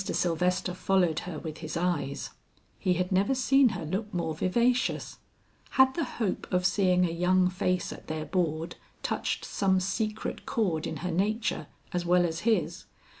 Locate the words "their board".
8.07-8.77